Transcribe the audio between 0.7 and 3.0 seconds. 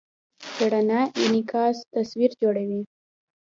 رڼا انعکاس تصویر جوړوي.